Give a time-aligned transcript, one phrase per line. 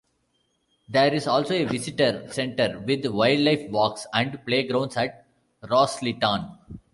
[0.89, 5.27] There is also a visitor centre with wildlife walks and playgrounds at
[5.61, 6.57] Rosliston.